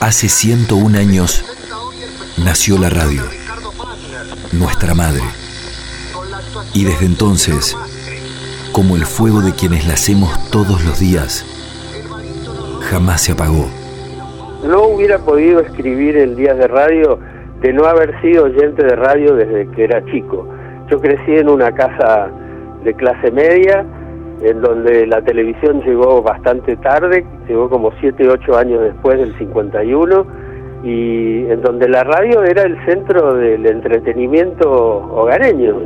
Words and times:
Hace 0.00 0.28
101 0.28 0.98
años 0.98 1.44
nació 2.44 2.78
la 2.78 2.88
radio, 2.88 3.22
nuestra 4.52 4.94
madre. 4.94 5.22
Y 6.74 6.84
desde 6.84 7.06
entonces, 7.06 7.76
como 8.72 8.96
el 8.96 9.04
fuego 9.04 9.40
de 9.40 9.52
quienes 9.52 9.86
la 9.86 9.94
hacemos 9.94 10.50
todos 10.50 10.84
los 10.84 11.00
días, 11.00 11.44
jamás 12.90 13.22
se 13.22 13.32
apagó. 13.32 13.68
No 14.64 14.82
hubiera 14.84 15.18
podido 15.18 15.60
escribir 15.60 16.16
el 16.16 16.36
día 16.36 16.54
de 16.54 16.68
radio 16.68 17.18
de 17.60 17.72
no 17.72 17.84
haber 17.84 18.20
sido 18.20 18.44
oyente 18.44 18.84
de 18.84 18.96
radio 18.96 19.34
desde 19.34 19.68
que 19.72 19.84
era 19.84 20.04
chico. 20.06 20.48
Yo 20.90 21.00
crecí 21.00 21.36
en 21.36 21.48
una 21.48 21.72
casa 21.72 22.30
de 22.84 22.94
clase 22.94 23.30
media, 23.30 23.84
en 24.42 24.60
donde 24.60 25.06
la 25.06 25.20
televisión 25.22 25.82
llegó 25.82 26.22
bastante 26.22 26.76
tarde, 26.76 27.24
llegó 27.48 27.68
como 27.68 27.92
7, 28.00 28.28
8 28.28 28.56
años 28.56 28.82
después 28.82 29.18
del 29.18 29.36
51, 29.36 30.26
y 30.84 31.44
en 31.46 31.60
donde 31.62 31.88
la 31.88 32.04
radio 32.04 32.44
era 32.44 32.62
el 32.62 32.76
centro 32.84 33.34
del 33.34 33.66
entretenimiento 33.66 34.70
hogareño. 34.70 35.76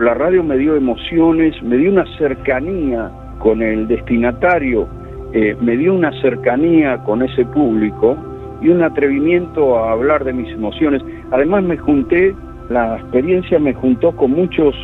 La 0.00 0.14
radio 0.14 0.42
me 0.42 0.56
dio 0.56 0.76
emociones, 0.76 1.60
me 1.62 1.76
dio 1.76 1.92
una 1.92 2.04
cercanía 2.16 3.10
con 3.38 3.62
el 3.62 3.86
destinatario, 3.86 4.88
eh, 5.32 5.56
me 5.60 5.76
dio 5.76 5.94
una 5.94 6.10
cercanía 6.20 6.98
con 7.04 7.22
ese 7.22 7.44
público 7.44 8.16
y 8.60 8.70
un 8.70 8.82
atrevimiento 8.82 9.78
a 9.78 9.92
hablar 9.92 10.24
de 10.24 10.32
mis 10.32 10.52
emociones. 10.52 11.02
Además 11.30 11.62
me 11.62 11.76
junté, 11.76 12.34
la 12.70 12.96
experiencia 12.96 13.58
me 13.58 13.74
juntó 13.74 14.12
con 14.12 14.32
muchos 14.32 14.74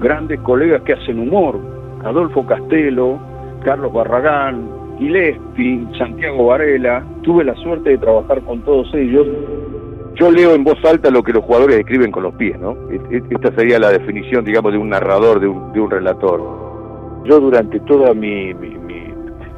grandes 0.00 0.40
colegas 0.40 0.82
que 0.82 0.94
hacen 0.94 1.20
humor, 1.20 1.58
Adolfo 2.04 2.46
Castelo, 2.46 3.18
Carlos 3.64 3.92
Barragán, 3.92 4.68
Gillespie, 4.98 5.86
Santiago 5.98 6.46
Varela. 6.46 7.04
Tuve 7.22 7.44
la 7.44 7.54
suerte 7.56 7.90
de 7.90 7.98
trabajar 7.98 8.40
con 8.42 8.60
todos 8.62 8.92
ellos. 8.94 9.26
Yo 10.14 10.30
leo 10.30 10.54
en 10.54 10.64
voz 10.64 10.82
alta 10.84 11.10
lo 11.10 11.22
que 11.22 11.32
los 11.32 11.44
jugadores 11.44 11.78
escriben 11.78 12.10
con 12.10 12.24
los 12.24 12.34
pies, 12.34 12.58
¿no? 12.58 12.76
Esta 13.10 13.54
sería 13.54 13.78
la 13.78 13.90
definición, 13.90 14.44
digamos, 14.44 14.72
de 14.72 14.78
un 14.78 14.90
narrador, 14.90 15.40
de 15.40 15.48
un, 15.48 15.72
de 15.72 15.80
un 15.80 15.90
relator. 15.90 16.40
Yo 17.24 17.40
durante 17.40 17.80
toda 17.80 18.12
mi, 18.12 18.52
mi, 18.54 18.70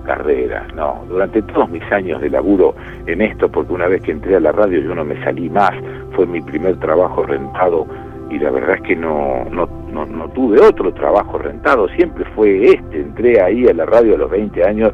carrera, 0.05 0.67
no, 0.75 1.05
durante 1.09 1.43
todos 1.43 1.71
mis 1.71 1.83
años 1.93 2.21
de 2.21 2.31
laburo 2.31 2.75
en 3.07 3.23
esto, 3.23 3.49
porque 3.49 3.73
una 3.73 3.87
vez 3.87 4.03
que 4.03 4.13
entré 4.13 4.37
a 4.37 4.41
la 4.41 4.53
radio 4.53 4.81
yo 4.81 4.95
no 4.95 5.05
me 5.05 5.23
salí 5.23 5.49
más, 5.49 5.73
fue 6.13 6.27
mi 6.27 6.41
primer 6.41 6.77
trabajo 6.79 7.23
rentado 7.23 7.87
y 8.31 8.39
la 8.39 8.51
verdad 8.51 8.77
es 8.77 8.83
que 8.83 8.97
no, 8.97 9.45
no, 9.51 9.69
no, 9.93 10.29
tuve 10.31 10.61
otro 10.61 10.93
trabajo 10.93 11.39
rentado, 11.39 11.89
siempre 11.91 12.25
fue 12.35 12.65
este, 12.65 13.01
entré 13.01 13.41
ahí 13.41 13.67
a 13.67 13.75
la 13.75 13.87
radio 13.87 14.15
a 14.15 14.19
los 14.19 14.31
20 14.31 14.65
años 14.65 14.93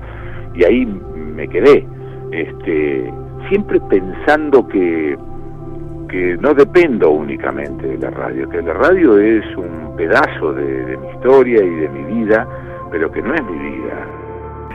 y 0.54 0.64
ahí 0.64 0.86
me 0.86 1.48
quedé, 1.48 1.86
este, 2.32 3.12
siempre 3.48 3.80
pensando 3.88 4.66
que, 4.66 5.16
que 6.08 6.36
no 6.40 6.52
dependo 6.54 7.10
únicamente 7.10 7.86
de 7.86 7.98
la 7.98 8.10
radio, 8.10 8.48
que 8.48 8.60
la 8.60 8.74
radio 8.74 9.18
es 9.18 9.44
un 9.56 9.94
pedazo 9.96 10.52
de, 10.52 10.84
de 10.84 10.96
mi 10.96 11.08
historia 11.10 11.64
y 11.64 11.70
de 11.70 11.88
mi 11.88 12.22
vida, 12.22 12.46
pero 12.90 13.10
que 13.10 13.22
no 13.22 13.34
es 13.34 13.42
mi 13.44 13.58
vida, 13.58 14.17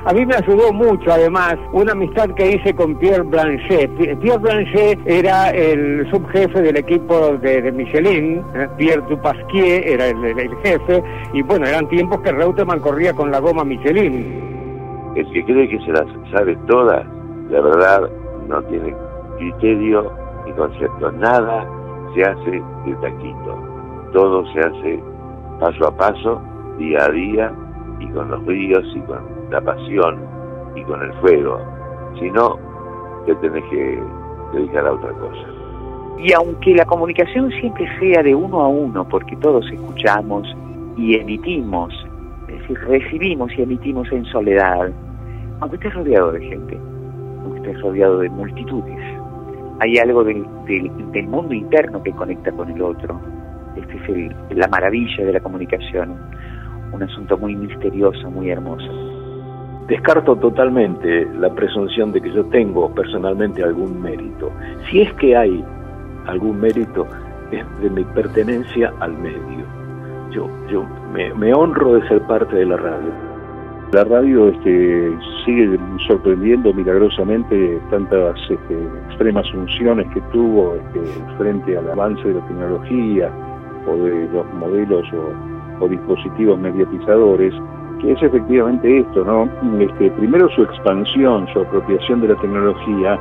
a 0.05 0.13
mí 0.13 0.25
me 0.25 0.35
ayudó 0.35 0.73
mucho, 0.73 1.11
además, 1.11 1.55
una 1.71 1.93
amistad 1.93 2.29
que 2.31 2.55
hice 2.55 2.75
con 2.75 2.95
Pierre 2.95 3.23
Blanchet. 3.23 3.89
Pierre 4.19 4.37
Blanchet 4.37 4.99
era 5.05 5.49
el 5.51 6.09
subjefe 6.11 6.61
del 6.61 6.75
equipo 6.75 7.37
de, 7.37 7.71
Michelin, 7.71 8.43
¿eh? 8.53 8.67
Pierre 8.77 9.01
Dupasquier 9.07 9.87
era 9.87 10.07
el, 10.07 10.55
jefe, 10.61 11.01
y 11.31 11.41
bueno, 11.43 11.65
eran 11.65 11.87
tiempos 11.87 12.19
que 12.19 12.33
Reutemann 12.33 12.81
corría 12.81 13.13
con 13.13 13.31
la 13.31 13.39
goma 13.39 13.63
Michelin. 13.63 15.13
El 15.15 15.31
que 15.31 15.45
cree 15.45 15.69
que 15.69 15.79
se 15.85 15.91
las 15.91 16.05
sabe 16.33 16.57
todas, 16.67 17.05
de 17.49 17.61
verdad, 17.61 18.09
no 18.49 18.61
tiene 18.63 18.93
criterio 19.37 20.11
ni 20.45 20.52
concepto. 20.52 21.11
Nada 21.13 21.65
se 22.13 22.23
hace 22.23 22.52
de 22.86 22.95
taquito. 23.02 23.58
Todo 24.11 24.45
se 24.52 24.59
hace 24.59 25.03
paso 25.61 25.87
a 25.87 25.95
paso, 25.95 26.42
día 26.77 27.05
a 27.05 27.09
día, 27.09 27.53
y 27.99 28.08
con 28.08 28.30
los 28.30 28.45
ríos 28.45 28.83
y 28.95 28.99
con 29.02 29.33
la 29.53 29.61
pasión 29.61 30.19
y 30.75 30.83
con 30.83 31.02
el 31.02 31.14
fuego. 31.21 31.59
Si 32.19 32.30
no, 32.31 32.58
te 33.25 33.36
tenés 33.36 33.64
que 33.69 34.02
dedicar 34.52 34.87
a 34.87 34.93
otra 34.93 35.11
cosa. 35.11 35.47
Y 36.17 36.33
aunque 36.33 36.73
la 36.73 36.86
comunicación 36.86 37.52
siempre 37.52 37.87
sea 37.99 38.23
de 38.23 38.33
uno 38.33 38.61
a 38.61 38.67
uno, 38.67 39.08
porque 39.08 39.36
todos 39.37 39.65
escuchamos 39.71 40.47
y 40.97 41.15
emitimos, 41.15 41.93
es 42.47 42.59
decir, 42.59 42.80
recibimos 42.87 43.52
y 43.58 43.61
emitimos 43.61 44.11
en 44.11 44.25
soledad, 44.25 44.92
aunque 45.59 45.77
estés 45.77 45.93
rodeado 45.93 46.31
de 46.31 46.42
gente, 46.42 46.80
aunque 47.43 47.59
estés 47.59 47.81
rodeado 47.81 48.19
de 48.19 48.30
multitudes, 48.30 49.19
hay 49.81 49.97
algo 49.97 50.23
del, 50.23 50.45
del, 50.65 51.27
mundo 51.27 51.53
interno 51.53 52.02
que 52.02 52.11
conecta 52.11 52.52
con 52.52 52.69
el 52.71 52.81
otro. 52.81 53.19
Esta 53.75 53.93
es 53.93 54.58
la 54.58 54.67
maravilla 54.67 55.25
de 55.25 55.33
la 55.33 55.39
comunicación, 55.39 56.15
un 56.92 57.03
asunto 57.03 57.37
muy 57.37 57.55
misterioso, 57.55 58.31
muy 58.31 58.49
hermoso. 58.49 59.12
Descarto 59.93 60.36
totalmente 60.36 61.27
la 61.37 61.54
presunción 61.54 62.11
de 62.11 62.20
que 62.20 62.31
yo 62.31 62.43
tengo 62.45 62.89
personalmente 62.95 63.64
algún 63.64 64.02
mérito. 64.02 64.52
Si 64.89 65.02
es 65.02 65.14
que 65.14 65.37
hay 65.37 65.64
algún 66.26 66.59
mérito, 66.59 67.05
es 67.52 67.64
de 67.80 67.92
mi 67.92 68.04
pertenencia 68.05 68.92
al 69.02 69.15
medio. 69.20 69.64
Yo, 70.31 70.49
yo 70.67 70.83
me, 71.14 71.54
honro 71.54 71.93
de 71.93 72.08
ser 72.08 72.23
parte 72.23 72.55
de 72.55 72.65
la 72.65 72.77
radio. 72.77 73.11
La 73.92 74.04
radio 74.05 74.48
este, 74.48 75.15
sigue 75.45 75.77
sorprendiendo 76.08 76.73
milagrosamente 76.73 77.80
tantas 77.92 78.36
este, 78.49 78.75
extremas 79.10 79.48
funciones 79.52 80.11
que 80.11 80.21
tuvo 80.31 80.73
este, 80.73 81.02
frente 81.37 81.77
al 81.77 81.92
avance 81.92 82.27
de 82.27 82.33
la 82.33 82.48
tecnología 82.48 83.31
o 83.86 83.95
de 83.95 84.27
los 84.33 84.54
modelos 84.55 85.05
o 85.80 85.87
dispositivos 85.87 86.60
mediatizadores 86.60 87.54
es 88.08 88.21
efectivamente 88.21 88.99
esto, 88.99 89.23
¿no? 89.23 89.49
Este, 89.80 90.11
primero 90.11 90.49
su 90.49 90.64
expansión, 90.64 91.47
su 91.53 91.59
apropiación 91.61 92.21
de 92.21 92.30
la 92.30 92.36
tecnología, 92.36 93.19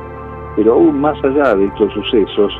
pero 0.55 0.73
aún 0.73 0.99
más 0.99 1.17
allá 1.23 1.55
de 1.55 1.65
estos 1.65 1.93
sucesos, 1.93 2.53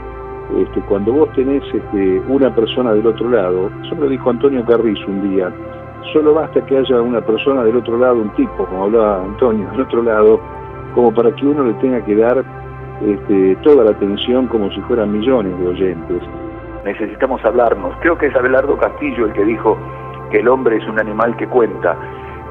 este, 0.57 0.81
cuando 0.81 1.13
vos 1.13 1.29
tenés 1.33 1.63
este, 1.73 2.22
una 2.28 2.53
persona 2.53 2.94
del 2.94 3.07
otro 3.07 3.29
lado, 3.29 3.69
eso 3.83 3.95
lo 3.95 4.07
dijo 4.07 4.29
Antonio 4.29 4.66
Carrizo 4.66 5.06
un 5.07 5.29
día, 5.29 5.51
solo 6.12 6.33
basta 6.33 6.66
que 6.66 6.78
haya 6.78 7.01
una 7.01 7.22
persona 7.22 7.63
del 7.63 7.78
otro 7.78 7.97
lado, 7.97 8.16
un 8.16 8.29
tipo, 8.35 8.66
como 8.66 8.85
hablaba 8.85 9.23
Antonio, 9.23 9.69
del 9.72 9.81
otro 9.81 10.03
lado, 10.03 10.39
como 10.95 11.13
para 11.13 11.33
que 11.35 11.45
uno 11.45 11.63
le 11.63 11.73
tenga 11.75 12.03
que 12.06 12.16
dar 12.16 12.44
este, 13.06 13.56
toda 13.63 13.83
la 13.83 13.91
atención 13.91 14.47
como 14.47 14.69
si 14.72 14.79
fueran 14.81 15.12
millones 15.12 15.57
de 15.59 15.67
oyentes. 15.67 16.22
Necesitamos 16.85 17.44
hablarnos. 17.44 17.95
Creo 18.01 18.17
que 18.17 18.28
es 18.28 18.35
Abelardo 18.35 18.78
Castillo 18.78 19.25
el 19.25 19.33
que 19.33 19.45
dijo, 19.45 19.78
que 20.31 20.39
el 20.39 20.47
hombre 20.47 20.78
es 20.78 20.88
un 20.88 21.00
animal 21.00 21.35
que 21.38 21.47
cuenta 21.47 21.95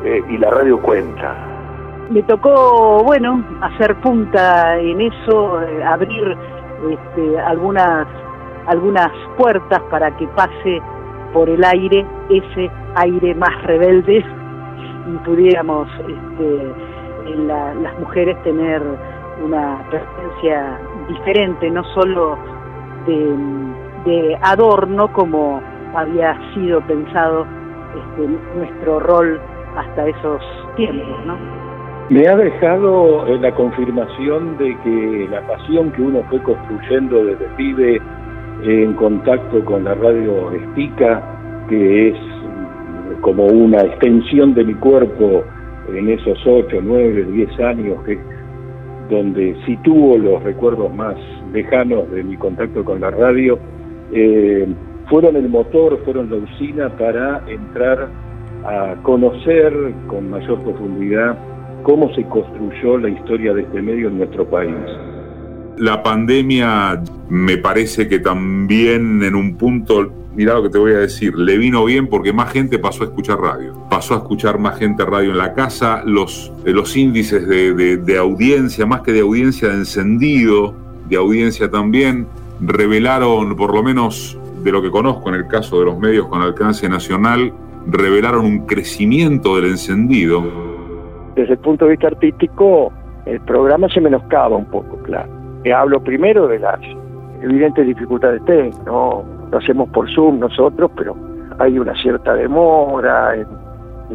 eh, 0.05 0.22
y 0.28 0.38
la 0.38 0.50
radio 0.50 0.81
cuenta. 0.81 1.34
Me 2.10 2.22
tocó, 2.25 3.03
bueno, 3.05 3.43
hacer 3.60 3.94
punta 4.00 4.78
en 4.78 5.00
eso, 5.00 5.62
eh, 5.62 5.84
abrir 5.84 6.37
este, 6.91 7.41
algunas, 7.41 8.06
algunas 8.66 9.11
puertas 9.37 9.81
para 9.91 10.15
que 10.16 10.27
pase 10.28 10.82
por 11.32 11.49
el 11.49 11.65
aire 11.65 12.05
ese 12.28 12.71
aire 12.97 13.34
más 13.37 13.62
rebelde 13.62 14.19
y 15.06 15.16
pudiéramos 15.25 15.88
este, 16.00 17.32
en 17.32 17.49
las 17.49 17.99
mujeres 18.00 18.41
tener 18.43 18.82
una 19.43 19.78
presencia 19.88 20.78
diferente, 21.09 21.71
no 21.71 21.82
solo 21.94 22.37
de 23.06 24.38
adorno 24.43 25.12
como 25.12 25.61
había 25.94 26.37
sido 26.55 26.81
pensado 26.82 27.47
este, 27.94 28.29
nuestro 28.56 29.00
rol 29.00 29.41
hasta 29.77 30.09
esos 30.09 30.43
tiempos, 30.77 31.27
¿no? 31.27 31.37
Me 32.11 32.27
ha 32.27 32.37
dejado 32.37 33.27
eh, 33.27 33.39
la 33.39 33.55
confirmación 33.55 34.59
de 34.59 34.77
que 34.83 35.29
la 35.31 35.41
pasión 35.47 35.91
que 35.93 36.03
uno 36.03 36.23
fue 36.29 36.43
construyendo 36.43 37.25
desde 37.25 37.47
pibe 37.56 38.00
en 38.65 38.93
contacto 38.94 39.65
con 39.65 39.85
la 39.85 39.94
radio 39.94 40.53
Estica, 40.53 41.23
que 41.69 42.11
es 42.11 42.17
como 43.21 43.47
una 43.47 43.81
extensión 43.83 44.55
de 44.55 44.65
mi 44.65 44.75
cuerpo 44.75 45.45
en 45.88 46.09
esos 46.11 46.38
8, 46.47 46.81
9, 46.83 47.25
10 47.25 47.61
años, 47.61 48.03
que, 48.05 48.19
donde 49.11 49.56
sitúo 49.67 50.19
los 50.19 50.43
recuerdos 50.43 50.95
más 50.95 51.17
lejanos 51.53 52.11
de 52.11 52.23
mi 52.25 52.37
contacto 52.37 52.85
con 52.85 53.00
la 53.00 53.11
radio, 53.11 53.59
eh, 54.12 54.67
fueron 55.12 55.37
el 55.37 55.47
motor, 55.47 56.00
fueron 56.06 56.31
la 56.31 56.37
usina 56.37 56.88
para 56.97 57.43
entrar 57.47 58.09
a 58.64 58.94
conocer 59.03 59.70
con 60.06 60.31
mayor 60.31 60.62
profundidad 60.62 61.37
cómo 61.82 62.14
se 62.14 62.25
construyó 62.25 62.97
la 62.97 63.11
historia 63.11 63.53
de 63.53 63.61
este 63.61 63.82
medio 63.82 64.09
en 64.09 64.17
nuestro 64.17 64.49
país. 64.49 64.75
La 65.76 66.03
pandemia 66.03 67.03
me 67.29 67.59
parece 67.59 68.09
que 68.09 68.20
también 68.20 69.23
en 69.23 69.35
un 69.35 69.59
punto 69.59 70.11
mira 70.35 70.55
lo 70.55 70.62
que 70.62 70.70
te 70.70 70.79
voy 70.79 70.93
a 70.93 71.00
decir, 71.00 71.37
le 71.37 71.59
vino 71.59 71.85
bien 71.85 72.06
porque 72.06 72.32
más 72.32 72.50
gente 72.50 72.79
pasó 72.79 73.05
a 73.05 73.09
escuchar 73.09 73.38
radio. 73.38 73.75
Pasó 73.91 74.14
a 74.14 74.17
escuchar 74.17 74.59
más 74.59 74.79
gente 74.79 75.05
radio 75.05 75.32
en 75.32 75.37
la 75.37 75.53
casa, 75.53 76.03
los, 76.06 76.50
eh, 76.64 76.70
los 76.70 76.97
índices 76.97 77.47
de, 77.47 78.19
audiencia, 78.19 78.87
más 78.87 79.03
que 79.03 79.12
de 79.12 79.20
audiencia 79.20 79.69
de 79.69 79.75
encendido, 79.75 80.75
de 81.11 81.17
audiencia 81.17 81.70
también, 81.70 82.26
revelaron, 82.62 83.55
por 83.56 83.75
lo 83.75 83.82
menos 83.82 84.38
de 84.62 84.73
lo 84.73 84.82
que 84.82 84.91
conozco 84.91 85.29
en 85.29 85.37
el 85.37 85.47
caso 85.47 85.79
de 85.81 85.87
los 85.87 85.99
medios 85.99 86.26
con 86.29 86.43
alcance 86.43 86.88
nacional, 86.88 87.53
revelaron 87.87 88.44
un 88.44 88.67
crecimiento 88.67 89.56
del 89.56 89.67
encendido. 89.67 90.43
Desde 91.35 91.55
el 91.55 91.59
punto 91.59 91.87
de 91.87 91.93
vista 91.93 92.09
artístico, 92.09 92.93
el 93.26 93.41
programa 93.41 93.88
se 93.88 94.00
menoscaba 94.00 94.56
un 94.56 94.67
poco, 94.67 94.99
claro. 95.05 95.31
Hablo 95.75 96.03
primero 96.03 96.49
de 96.49 96.59
las 96.59 96.81
evidentes 97.43 97.87
dificultades 97.87 98.44
técnicas, 98.44 98.85
¿no? 98.85 99.25
lo 99.50 99.59
hacemos 99.59 99.88
por 99.91 100.11
Zoom 100.12 100.41
nosotros, 100.41 100.91
pero 100.97 101.14
hay 101.59 101.79
una 101.79 101.94
cierta 102.00 102.35
demora 102.35 103.37
en 103.37 103.47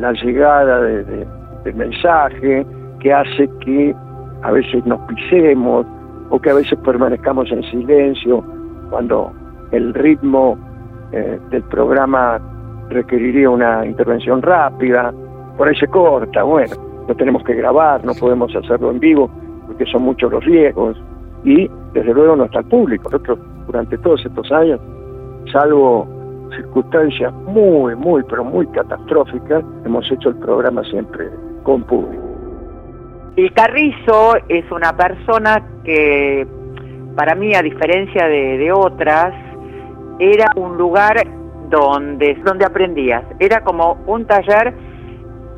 la 0.02 0.12
llegada 0.14 0.82
del 0.82 1.76
mensaje 1.76 2.66
que 3.00 3.14
hace 3.14 3.50
que 3.62 3.96
a 4.42 4.52
veces 4.52 4.86
nos 4.86 5.00
pisemos 5.02 5.86
o 6.30 6.40
que 6.40 6.50
a 6.50 6.56
veces 6.56 6.78
permanezcamos 6.80 7.52
en 7.52 7.64
silencio 7.64 8.44
cuando 8.90 9.32
el 9.72 9.94
ritmo 9.94 10.58
eh, 11.12 11.40
del 11.50 11.64
programa 11.64 12.40
requeriría 12.90 13.50
una 13.50 13.86
intervención 13.86 14.42
rápida, 14.42 15.14
por 15.58 15.68
ahí 15.68 15.76
se 15.76 15.88
corta, 15.88 16.44
bueno, 16.44 16.76
no 17.08 17.16
tenemos 17.16 17.44
que 17.44 17.54
grabar, 17.56 18.04
no 18.06 18.14
podemos 18.14 18.56
hacerlo 18.56 18.92
en 18.92 19.00
vivo 19.00 19.30
porque 19.68 19.86
son 19.86 20.04
muchos 20.04 20.32
los 20.32 20.44
riesgos 20.44 20.98
y 21.44 21.70
desde 21.94 22.14
luego 22.14 22.36
no 22.36 22.46
está 22.46 22.60
el 22.60 22.66
público. 22.66 23.10
Nosotros 23.10 23.40
durante 23.66 23.98
todos 23.98 24.26
estos 24.26 24.52
años 24.52 24.80
salvo 25.52 26.08
circunstancias 26.56 27.34
muy, 27.34 27.96
muy, 27.96 28.24
pero 28.30 28.44
muy 28.44 28.68
catastróficas, 28.68 29.64
hemos 29.86 30.10
hecho 30.12 30.30
el 30.30 30.36
programa 30.36 30.84
siempre 30.86 31.30
con 31.64 31.84
público. 31.84 32.24
El 33.36 33.54
Carrizo 33.54 34.36
es 34.50 34.70
una 34.72 34.96
persona 34.96 35.64
que, 35.84 36.48
para 37.16 37.36
mí, 37.36 37.54
a 37.54 37.62
diferencia 37.62 38.28
de, 38.28 38.72
otras, 38.72 39.34
era 40.20 40.46
un 40.56 40.78
lugar 40.78 41.16
donde, 41.70 42.36
donde 42.44 42.66
aprendías. 42.66 43.24
Era 43.40 43.64
como 43.64 43.98
un 44.08 44.26
taller 44.26 44.74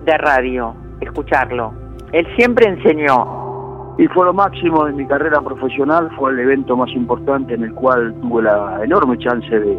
de 0.05 0.17
radio, 0.17 0.75
escucharlo. 1.01 1.73
Él 2.11 2.27
siempre 2.35 2.67
enseñó 2.67 3.93
y 3.97 4.07
fue 4.07 4.25
lo 4.25 4.33
máximo 4.33 4.85
de 4.85 4.93
mi 4.93 5.05
carrera 5.05 5.41
profesional, 5.41 6.09
fue 6.17 6.31
el 6.31 6.39
evento 6.39 6.77
más 6.77 6.89
importante 6.91 7.53
en 7.53 7.63
el 7.63 7.73
cual 7.73 8.15
tuve 8.21 8.43
la 8.43 8.81
enorme 8.83 9.17
chance 9.17 9.49
de, 9.49 9.77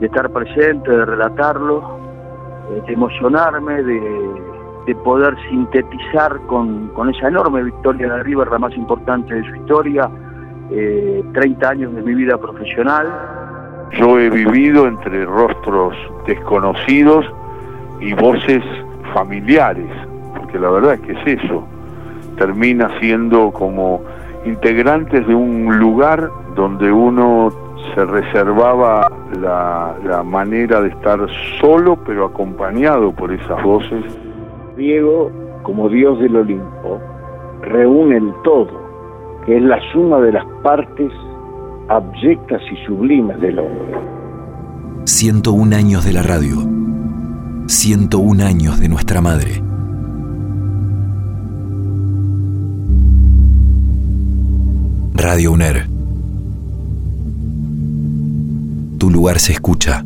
estar 0.00 0.28
presente, 0.30 0.90
de 0.90 1.04
relatarlo, 1.04 1.98
de 2.86 2.92
emocionarme, 2.92 3.82
de, 3.84 4.94
poder 5.04 5.34
sintetizar 5.48 6.38
con, 6.46 6.90
esa 7.14 7.28
enorme 7.28 7.62
victoria 7.62 8.12
de 8.14 8.22
River, 8.24 8.48
la 8.50 8.58
más 8.58 8.74
importante 8.76 9.34
de 9.34 9.42
su 9.48 9.54
historia, 9.56 10.10
30 10.68 10.70
eh, 10.72 11.68
años 11.68 11.94
de 11.94 12.02
mi 12.02 12.14
vida 12.14 12.36
profesional. 12.38 13.06
Yo 13.92 14.18
he 14.18 14.30
vivido 14.30 14.86
entre 14.86 15.24
rostros 15.24 15.94
desconocidos 16.26 17.24
y 18.00 18.12
voces 18.14 18.62
familiares, 19.14 19.90
porque 20.36 20.58
la 20.58 20.70
verdad 20.70 20.94
es 20.94 21.00
que 21.00 21.12
es 21.12 21.40
eso 21.42 21.66
termina 22.36 22.90
siendo 23.00 23.50
como 23.50 24.02
integrantes 24.44 25.26
de 25.26 25.34
un 25.34 25.78
lugar 25.78 26.30
donde 26.54 26.92
uno 26.92 27.50
se 27.94 28.04
reservaba 28.04 29.10
la, 29.40 30.22
manera 30.24 30.80
de 30.80 30.88
estar 30.88 31.18
solo 31.60 31.96
pero 32.06 32.26
acompañado 32.26 33.12
por 33.12 33.32
esas 33.32 33.62
voces. 33.62 34.04
Diego, 34.76 35.30
como 35.62 35.88
Dios 35.88 36.18
del 36.20 36.36
Olimpo, 36.36 37.00
reúne 37.62 38.18
el 38.18 38.32
todo, 38.44 38.68
que 39.44 39.56
es 39.56 39.62
la 39.62 39.80
suma 39.92 40.20
de 40.20 40.32
las 40.32 40.44
partes 40.62 41.10
abyectas 41.88 42.62
y 42.72 42.86
sublimes 42.86 43.40
del 43.40 43.58
hombre. 43.58 43.98
101 45.04 45.76
años 45.76 46.04
de 46.04 46.12
la 46.12 46.22
radio, 46.22 46.56
101 47.66 48.44
años 48.44 48.80
de 48.80 48.88
nuestra 48.88 49.20
madre. 49.20 49.62
Radio 55.14 55.52
UNER. 55.52 55.86
Tu 58.98 59.10
lugar 59.10 59.38
se 59.38 59.52
escucha. 59.52 60.04